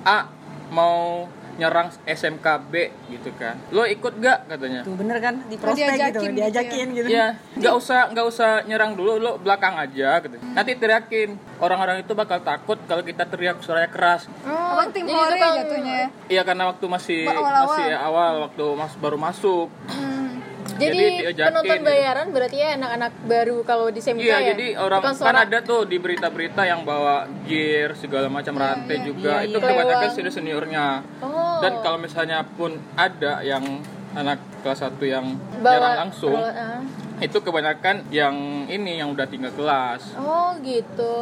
[0.03, 0.27] A
[0.67, 1.27] mau
[1.59, 2.73] nyerang SMK B
[3.09, 3.59] gitu kan.
[3.69, 4.81] Lo ikut gak katanya?
[4.81, 6.33] Tuh bener kan di prospek gitu, diajakin gitu ya.
[6.39, 7.07] diajakin gitu.
[7.09, 10.39] Ya, nggak usah nggak usah nyerang dulu, lo belakang aja gitu.
[10.41, 11.35] Nanti teriakin.
[11.59, 14.31] Orang-orang itu bakal takut kalau kita teriak suaranya keras.
[14.41, 16.07] Oh, tim hore tukang- jatuhnya ya.
[16.29, 17.67] Iya karena waktu masih Awal-awal.
[17.67, 19.67] masih awal waktu mas baru masuk.
[20.79, 21.87] Jadi, diajakin penonton gitu.
[21.87, 24.47] bayaran berarti ya anak-anak baru kalau di SMK Iya, ya.
[24.55, 29.43] jadi orang Bukan kan ada tuh di berita-berita yang bawa gear segala macam rantai juga.
[29.43, 29.67] Iya, itu iya.
[29.67, 30.85] kebanyakan senior seniornya.
[31.19, 31.59] Oh.
[31.59, 33.63] Dan kalau misalnya pun ada yang
[34.09, 35.25] anak kelas 1 yang
[35.61, 36.81] Bawa- jarang langsung, bawa- ah.
[37.21, 40.17] itu kebanyakan yang ini yang udah tinggal kelas.
[40.17, 41.15] Oh gitu.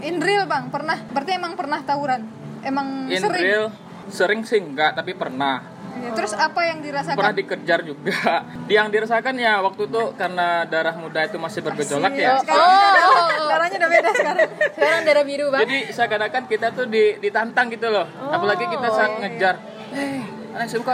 [0.00, 2.24] In real bang pernah berarti emang pernah tawuran
[2.62, 3.66] emang In sering real
[4.10, 5.69] sering sih enggak, tapi pernah.
[5.90, 8.14] Ya, terus apa yang dirasakan Pernah dikejar juga.
[8.72, 12.38] Yang dirasakan ya waktu itu karena darah muda itu masih bergejolak ya.
[12.38, 13.48] sekarang Oh, darah- oh, oh.
[13.50, 15.60] darahnya udah beda sekarang Sekarang darah biru bang.
[15.66, 18.06] Jadi seakan-akan kita tuh di- ditantang gitu loh.
[18.24, 19.54] Apalagi kita saat iya, ngejar,
[19.92, 20.90] eh anak SMK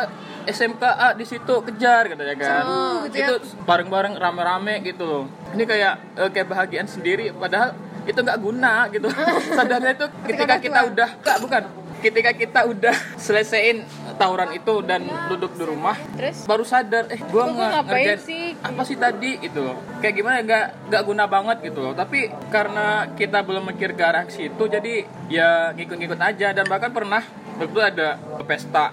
[0.46, 2.62] SMK A di situ kejar katanya kan.
[3.04, 3.26] gitu ya.
[3.26, 5.24] itu bareng-bareng rame-rame gitu loh.
[5.52, 9.11] Ini kayak eh, kayak bahagian sendiri padahal itu nggak guna gitu.
[9.56, 11.62] Sadarnya itu ketika kita udah enggak bukan.
[11.96, 13.82] Ketika kita udah selesaiin
[14.16, 16.44] tawuran itu dan duduk di rumah, Terus?
[16.44, 18.44] baru sadar eh gua Gua nge- ngerjain sih?
[18.59, 19.31] apa sih tadi?
[19.38, 19.76] Gitu loh.
[19.98, 20.37] Kayak gimana?
[20.40, 21.92] Nggak nggak guna banget gitu loh.
[21.92, 24.94] Tapi karena kita belum mikir ke arah situ jadi
[25.29, 26.50] ya ngikut-ngikut aja.
[26.50, 27.20] Dan bahkan pernah
[27.57, 28.92] waktu ada pesta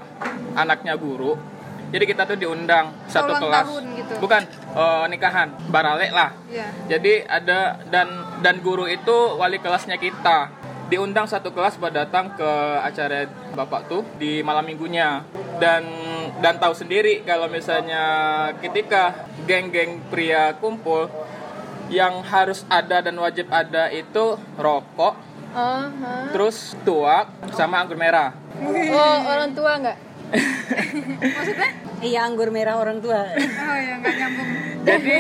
[0.54, 1.36] anaknya guru.
[1.90, 3.64] Jadi kita tuh diundang satu ulang kelas.
[3.64, 4.14] tahun gitu.
[4.18, 4.42] bukan
[4.74, 6.34] eh, nikahan barale lah.
[6.48, 6.66] Iya.
[6.90, 8.08] jadi ada dan
[8.42, 10.50] dan guru itu wali kelasnya kita
[10.94, 15.26] diundang satu kelas buat datang ke acara bapak tuh di malam minggunya
[15.58, 15.82] dan
[16.38, 18.04] dan tahu sendiri kalau misalnya
[18.62, 21.10] ketika geng-geng pria kumpul
[21.90, 26.34] yang harus ada dan wajib ada itu rokok Oh, hah.
[26.34, 28.34] terus tuak sama anggur merah
[28.90, 29.98] oh orang tua nggak?
[31.38, 31.72] maksudnya?
[32.04, 33.24] Iya anggur merah orang tua.
[33.32, 34.50] oh ya nggak nyambung.
[34.84, 35.16] Jadi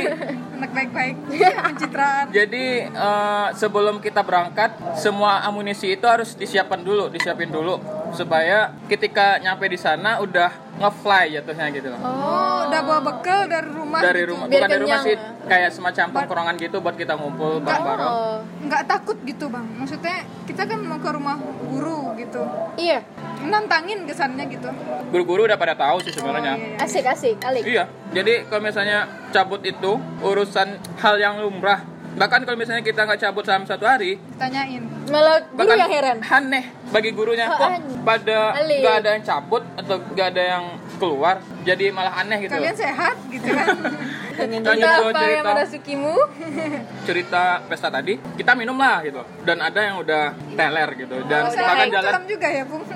[0.59, 2.25] anak baik-baik pencitraan.
[2.35, 9.37] Jadi eh, sebelum kita berangkat, semua amunisi itu harus disiapkan dulu, disiapin dulu supaya ketika
[9.41, 11.89] nyampe di sana udah nge-fly jatuhnya gitu.
[11.93, 14.31] oh udah bawa bekal dari rumah Dari gitu.
[14.33, 18.09] rumah, Biar bukan dari rumah sih, kayak semacam tongkrongan gitu buat kita ngumpul bareng-bareng.
[18.09, 21.37] Oh, nggak takut gitu bang maksudnya kita kan mau ke rumah
[21.69, 22.41] guru gitu
[22.81, 23.05] iya.
[23.43, 24.71] nantangin kesannya gitu
[25.13, 26.57] Guru-guru udah pada tahu sih sebenarnya.
[26.81, 27.61] Asik asik, alik.
[27.61, 27.85] Iya,
[28.17, 31.85] jadi kalau misalnya cabut itu urusan hal yang lumrah.
[32.13, 36.17] Bahkan kalau misalnya kita nggak cabut selama satu hari, tanyain Malah guru bahkan yang heran.
[36.21, 37.81] aneh bagi gurunya Oh, kok aneh.
[38.05, 40.63] pada nggak ada yang cabut atau nggak ada yang
[41.01, 41.35] keluar?
[41.65, 42.53] Jadi malah aneh gitu.
[42.53, 43.67] Kalian sehat gitu kan?
[44.33, 46.15] Lanjut ke apa yang cerita merasukimu.
[47.07, 49.21] cerita pesta tadi kita minum lah gitu.
[49.41, 51.15] Dan ada yang udah teler gitu.
[51.25, 52.83] Dan saya bahkan jalan juga ya bung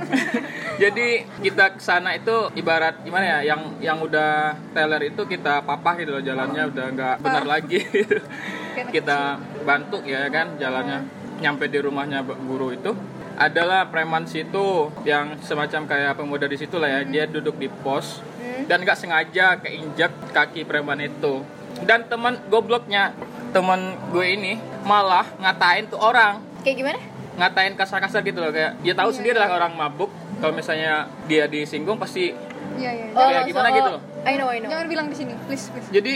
[0.77, 1.07] jadi
[1.41, 6.13] kita ke sana itu ibarat gimana ya yang yang udah teler itu kita papah gitu
[6.13, 7.81] loh jalannya udah nggak benar lagi.
[7.81, 11.07] anak kita bantu ya kan jalannya.
[11.37, 12.93] Nyampe di rumahnya guru itu.
[13.37, 16.99] Adalah preman situ yang semacam kayak pemuda di situ lah ya.
[17.05, 18.21] Dia duduk di pos.
[18.65, 21.45] Dan nggak sengaja keinjak kaki preman itu.
[21.85, 23.13] Dan teman gobloknya
[23.53, 26.41] teman gue ini malah ngatain tuh orang.
[26.65, 26.99] Kayak gimana?
[27.37, 30.09] ngatain kasar-kasar gitu loh kayak dia tahu sendiri lah orang mabuk.
[30.41, 32.33] Kalau misalnya dia disinggung pasti
[32.77, 33.05] iya iya.
[33.13, 34.01] Oh, Kayak gimana langsung, gitu oh, loh.
[34.25, 34.69] I know, I know.
[34.73, 35.89] jangan bilang di sini please please.
[35.93, 36.13] Jadi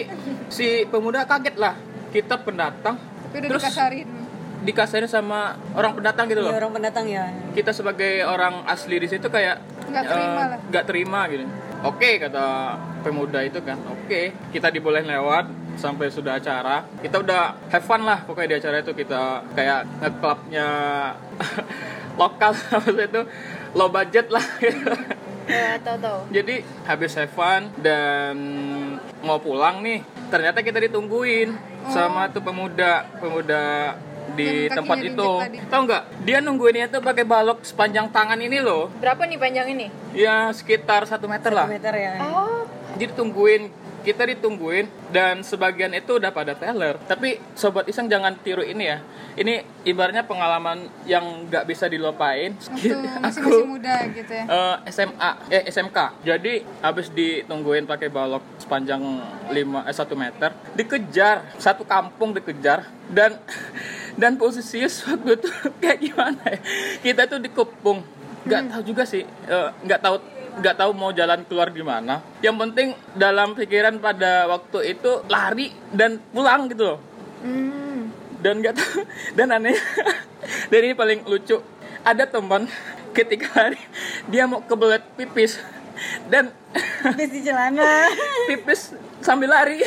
[0.50, 1.78] si pemuda kaget lah
[2.12, 4.08] kita pendatang tapi udah terus dikasarin.
[4.62, 6.52] dikasarin sama orang pendatang gitu loh.
[6.52, 7.32] Iya orang pendatang ya.
[7.56, 10.60] kita sebagai orang asli di situ kayak Nggak terima eh, lah.
[10.68, 11.44] nggak terima gitu.
[11.82, 12.46] Oke kata
[13.02, 13.80] pemuda itu kan.
[13.90, 15.48] Oke kita dibolehin lewat
[15.80, 16.84] sampai sudah acara.
[17.00, 18.92] Kita udah have fun lah pokoknya di acara itu.
[18.94, 20.68] Kita kayak ngeklubnya
[22.22, 22.52] lokal
[23.08, 23.22] itu
[23.72, 24.44] low budget lah
[25.44, 26.20] Ya, tahu tahu.
[26.30, 28.36] jadi habis have fun dan
[29.20, 31.54] mau pulang nih ternyata kita ditungguin
[31.88, 33.98] sama tuh pemuda pemuda
[34.32, 35.58] di Yang tempat itu tadi.
[35.66, 39.88] tahu nggak dia nungguinnya tuh pakai balok sepanjang tangan ini loh Berapa nih panjang ini?
[40.14, 42.14] ya sekitar satu meter lah Meter ya.
[42.24, 42.64] Oh,
[42.96, 43.68] jadi tungguin
[44.02, 49.00] kita ditungguin dan sebagian itu udah pada teller tapi sobat iseng jangan tiru ini ya.
[49.32, 52.52] Ini ibaratnya pengalaman yang nggak bisa dilupain.
[52.52, 54.44] Waktu masih masih muda gitu ya.
[54.44, 55.98] Eh, SMA eh SMK.
[56.28, 59.00] Jadi habis ditungguin pakai balok sepanjang
[59.48, 59.56] 5
[59.88, 61.48] eh 1 meter, dikejar.
[61.56, 62.92] Satu kampung dikejar.
[63.08, 63.40] Dan
[64.22, 65.50] dan posisinya waktu itu
[65.82, 66.60] kayak gimana ya?
[67.00, 68.04] Kita tuh dikepung.
[68.42, 70.18] nggak tahu juga sih, eh, nggak tahu
[70.60, 72.20] nggak tahu mau jalan keluar gimana.
[72.44, 77.12] Yang penting dalam pikiran pada waktu itu lari dan pulang gitu loh
[77.44, 78.02] hmm.
[78.42, 79.02] dan nggak tahu
[79.38, 79.78] dan aneh
[80.72, 81.60] dan ini paling lucu
[82.02, 82.70] ada teman
[83.18, 83.82] ketika hari
[84.30, 85.60] dia mau kebelet pipis
[86.32, 86.50] dan
[87.04, 88.10] Habis di celana.
[88.48, 89.84] pipis sambil lari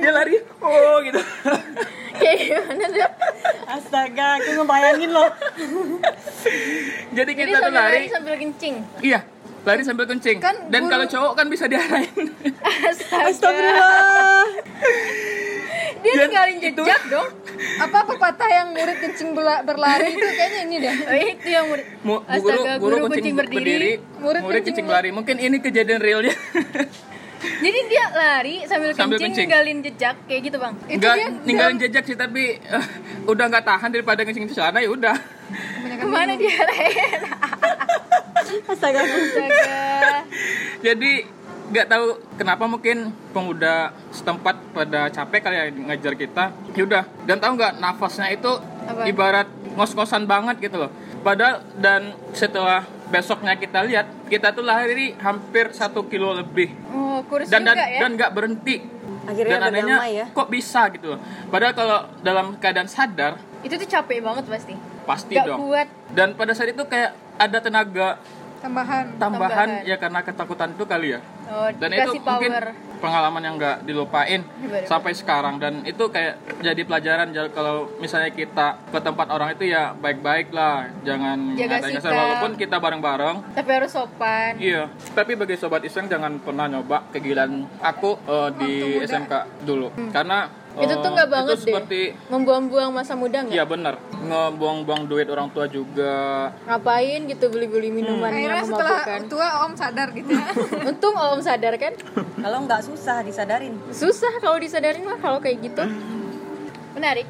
[0.00, 1.20] dia lari oh gitu
[2.12, 3.10] Kayak gimana tuh?
[3.66, 5.30] Astaga, aku ngebayangin loh.
[7.10, 8.74] jadi Jadi kita tuh sambil lari lari sambil kencing.
[9.00, 9.20] iya
[9.60, 12.32] lari sambil kencing Kan dan guru- kalau cowok kan bisa diarahin
[13.20, 14.44] Astagfirullah.
[16.00, 17.28] Dia Dan ninggalin itu- jejak dong.
[17.76, 20.94] Apa pepatah yang murid kencing berlari itu kayaknya ini dah.
[20.96, 21.86] Oh, itu yang murid.
[22.00, 25.10] Mu- bu guru, Astaga, guru, guru kencing, kencing berdiri, berdiri, murid murid, kencing kencing lari
[25.12, 26.32] mungkin ini kejadian realnya
[27.40, 29.46] Jadi dia lari sambil, Sambil kencing, kencing.
[29.48, 30.74] ninggalin jejak kayak gitu bang.
[30.86, 32.84] Itu nggak dia ninggalin jejak sih tapi eh,
[33.24, 35.16] udah nggak tahan daripada kencing di sana ya udah
[35.90, 36.92] Ke mana dia lari?
[38.70, 39.00] Astaga.
[39.00, 39.74] Astaga.
[40.80, 41.12] jadi
[41.70, 42.96] nggak tahu kenapa mungkin
[43.30, 43.74] pemuda
[44.10, 48.50] setempat pada capek kali ya ngajar kita ya udah dan tahu nggak nafasnya itu
[48.82, 49.06] Apa?
[49.06, 52.02] ibarat ngos-ngosan banget gitu loh padahal dan
[52.32, 57.74] setelah besoknya kita lihat kita tuh lari hampir satu kilo lebih Oh, kurus dan dan
[57.74, 58.00] juga ya.
[58.00, 58.76] dan nggak berhenti
[59.22, 60.26] Akhirnya dan anehnya ya.
[60.28, 64.74] kok bisa gitu loh padahal kalau dalam keadaan sadar Itu tuh capek banget pasti.
[65.02, 65.86] pasti Gak dong kuat.
[66.10, 68.16] dan pada saat itu kayak ada tenaga
[68.58, 69.04] tambahan.
[69.16, 69.68] tambahan, Tambahan.
[69.84, 72.66] ya karena ketakutan itu kali ya Oh, dan itu dikasih mungkin power.
[73.00, 74.84] Pengalaman yang nggak dilupain Bener.
[74.84, 75.56] sampai sekarang.
[75.56, 80.86] Dan itu kayak jadi pelajaran kalau misalnya kita ke tempat orang itu ya baik-baik lah.
[81.02, 82.12] Jangan Jaga ngatain sikap.
[82.12, 83.36] walaupun kita bareng-bareng.
[83.56, 84.60] Tapi harus sopan.
[84.60, 90.59] Iya, tapi bagi sobat iseng jangan pernah nyoba kegilaan aku eh, di SMK dulu, karena
[90.70, 90.84] eh, Hmm.
[90.86, 92.30] itu tuh nggak banget itu seperti deh.
[92.30, 93.54] Membuang-buang masa muda nggak?
[93.54, 96.48] Iya bener, ngebuang-buang duit orang tua juga.
[96.64, 100.46] Ngapain gitu beli-beli minuman Akhirnya yang setelah tua Om sadar gitu ya.
[100.88, 101.92] Untung om sadar kan?
[102.14, 103.74] Kalau nggak susah disadarin.
[103.90, 105.82] Susah kalau disadarin mah kalau kayak gitu.
[106.94, 107.26] Menarik.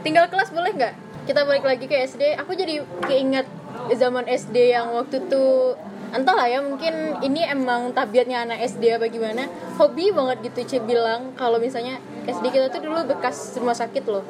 [0.00, 0.94] Tinggal kelas boleh nggak?
[1.24, 2.36] Kita balik lagi ke SD.
[2.36, 3.48] Aku jadi keinget
[3.96, 5.72] zaman SD yang waktu tuh
[6.14, 11.34] entahlah ya mungkin ini emang tabiatnya anak SD apa gimana hobi banget gitu Cie bilang
[11.34, 14.24] kalau misalnya SD kita tuh dulu bekas rumah sakit loh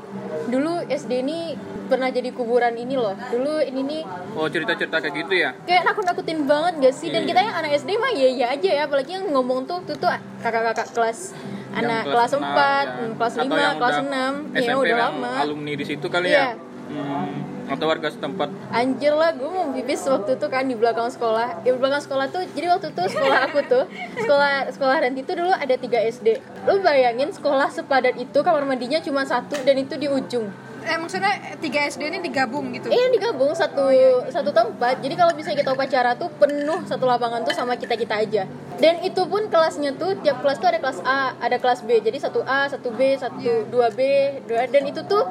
[0.46, 1.54] dulu SD ini
[1.84, 4.02] pernah jadi kuburan ini loh dulu ini nih
[4.34, 5.50] Oh cerita-cerita kayak gitu ya?
[5.62, 7.28] kayak nakut-nakutin banget gak sih dan Iya.
[7.30, 10.10] kita yang anak SD mah iya iya aja ya apalagi yang ngomong tuh tuh tuh
[10.40, 11.36] kakak-kakak kelas
[11.70, 13.14] Yang anak kelas 4, enam, ya.
[13.14, 14.10] kelas Atau 5, yang kelas udah 6
[14.54, 16.38] ya SMP udah yang lama alumni di situ kali Iya.
[16.40, 16.48] ya?
[16.84, 17.30] Hmm,
[17.64, 18.48] atau warga setempat.
[18.70, 22.42] anjir lah gue mau pipis waktu itu kan di belakang sekolah di belakang sekolah tuh
[22.52, 23.84] jadi waktu itu sekolah aku tuh
[24.20, 26.28] sekolah sekolah Ranti tuh dulu ada 3 SD
[26.68, 30.48] lu bayangin sekolah sepadat itu kamar mandinya cuma satu dan itu di ujung
[30.84, 32.92] Eh maksudnya 3 SD ini digabung gitu.
[32.92, 33.88] Iya digabung satu
[34.28, 35.00] satu tempat.
[35.00, 38.44] Jadi kalau misalnya kita upacara tuh penuh satu lapangan tuh sama kita kita aja.
[38.76, 42.04] Dan itu pun kelasnya tuh tiap kelas tuh ada kelas A, ada kelas B.
[42.04, 44.00] Jadi satu A, satu B, satu dua B,
[44.44, 45.24] dua dan itu tuh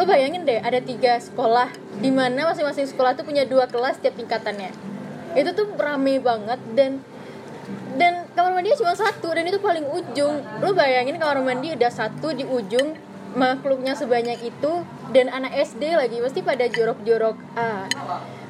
[0.00, 1.68] lo bayangin deh ada tiga sekolah
[2.00, 4.72] di mana masing-masing sekolah tuh punya dua kelas tiap tingkatannya.
[5.36, 7.04] Itu tuh rame banget dan
[8.00, 10.40] dan kamar mandinya cuma satu dan itu paling ujung.
[10.64, 12.96] Lu bayangin kamar mandi udah satu di ujung
[13.36, 14.72] makhluknya sebanyak itu
[15.12, 17.36] dan anak SD lagi pasti pada jorok-jorok.
[17.60, 17.84] Ah.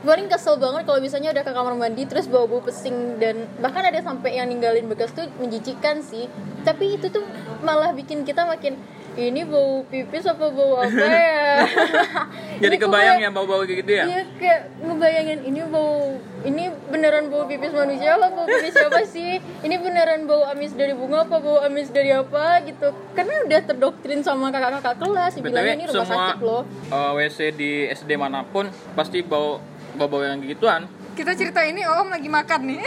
[0.07, 3.83] Paling kesel banget kalau misalnya udah ke kamar mandi terus bau bau pesing dan bahkan
[3.83, 6.31] ada sampai yang ninggalin bekas tuh menjijikan sih.
[6.63, 7.27] Tapi itu tuh
[7.67, 8.79] malah bikin kita makin
[9.13, 11.67] ini bau pipis apa bau apa ya
[12.63, 14.05] Jadi Ini kebayang kayak- ya bau-bau kayak gitu ya?
[14.05, 19.33] Iya kayak ngebayangin ini bau ini beneran bau pipis manusia apa bau pipis siapa sih?
[19.41, 22.93] Ini beneran bau amis dari bunga apa bau amis dari apa gitu?
[23.11, 26.63] Karena udah terdoktrin sama kakak-kakak kelas bilangnya ini rumah semua sakit loh.
[26.69, 29.59] eh, WC di SD mana pun pasti bau
[29.93, 30.85] bau-bau yang gituan.
[31.11, 32.81] Kita cerita ini Om lagi makan nih.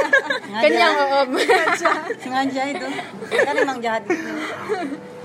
[0.64, 1.28] Kenyang om.
[2.18, 2.86] Sengaja itu.
[3.30, 4.32] Kan emang jahat gitu.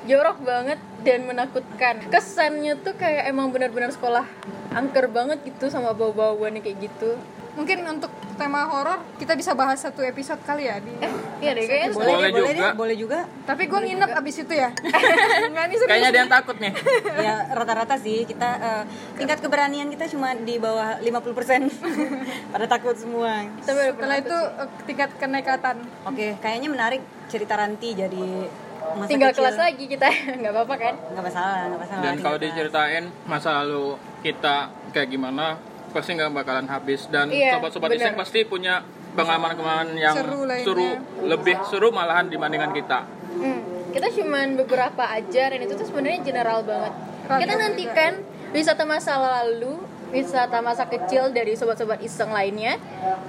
[0.06, 2.02] Jorok banget dan menakutkan.
[2.10, 4.26] Kesannya tuh kayak emang benar-benar sekolah
[4.74, 7.18] angker banget gitu sama bau-bauannya kayak gitu.
[7.56, 10.92] Mungkin untuk tema horor kita bisa bahas satu episode kali ya di.
[11.40, 12.52] Iya deh kayaknya Boleh, Boleh boleh juga.
[12.52, 13.20] deh, boleh juga.
[13.48, 14.70] Tapi gue nginep abis itu ya.
[14.76, 15.88] Serius.
[15.88, 16.74] Kayaknya ada yang takut nih.
[17.26, 18.84] Ya rata-rata sih kita eh,
[19.16, 21.72] tingkat keberanian kita cuma di bawah 50%.
[22.54, 23.48] Pada takut semua.
[23.64, 25.76] Tapi Setelah itu eh, tingkat kenekatan.
[26.04, 28.52] Oke, kayaknya menarik cerita Ranti jadi
[28.94, 29.42] masa tinggal kecil.
[29.42, 30.08] kelas lagi kita
[30.40, 30.94] nggak apa-apa kan?
[31.10, 32.02] Nggak masalah, nggak masalah.
[32.02, 32.46] Dan kalau kelas.
[32.48, 33.86] diceritain masa lalu
[34.22, 34.56] kita
[34.92, 35.46] kayak gimana,
[35.90, 37.02] pasti nggak bakalan habis.
[37.08, 40.66] Dan Iya, sobat-sobat iseng pasti punya pengalaman-pengalaman yang Seru lainnya.
[40.66, 40.88] seru,
[41.24, 43.00] lebih seru malahan dibandingkan kita.
[43.32, 46.94] Hmm, kita cuman beberapa aja dan itu tuh sebenarnya general banget.
[47.26, 48.12] Ragam kita nantikan
[48.52, 52.76] wisata masa lalu, wisata masa kecil dari sobat-sobat iseng lainnya.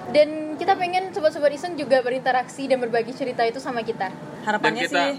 [0.08, 4.10] Dan kita pengen sobat-sobat iseng juga berinteraksi dan berbagi cerita itu sama kita.
[4.42, 5.14] Harapannya Dan kita- sih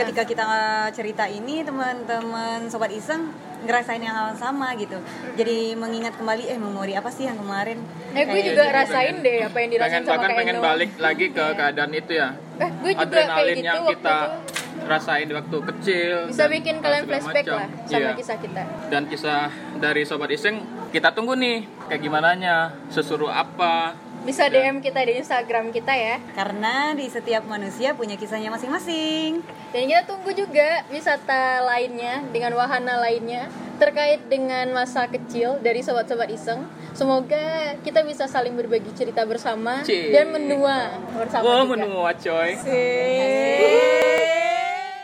[0.00, 0.44] ketika kita
[0.90, 3.28] cerita ini teman-teman sobat iseng
[3.60, 4.96] ngerasain yang hal sama gitu.
[5.36, 7.76] Jadi mengingat kembali eh memori apa sih yang kemarin?
[8.10, 8.76] Nah, gue juga gitu.
[8.80, 10.64] rasain deh apa yang dirasain pengen sama bahkan pengen Endo.
[10.64, 12.28] balik lagi ke keadaan itu ya.
[12.56, 14.88] Eh, gue juga Adrenalin kayak gitu yang waktu kita itu.
[14.88, 16.16] rasain di waktu kecil.
[16.32, 17.58] Bisa bikin kalian flashback macam.
[17.60, 18.10] lah sama Iya.
[18.16, 18.62] kisah kita.
[18.88, 19.42] Dan kisah
[19.76, 20.56] dari sobat iseng
[20.88, 22.56] kita tunggu nih kayak gimana nya,
[22.88, 26.16] sesuruh apa bisa DM kita di Instagram kita ya.
[26.36, 29.40] Karena di setiap manusia punya kisahnya masing-masing.
[29.72, 33.48] Dan kita tunggu juga wisata lainnya dengan wahana lainnya
[33.80, 36.68] terkait dengan masa kecil dari sobat-sobat iseng.
[36.92, 40.12] Semoga kita bisa saling berbagi cerita bersama Cie.
[40.12, 41.72] dan menua bersama Wah, juga.
[41.80, 42.50] menua coy.
[42.60, 44.49] Sih.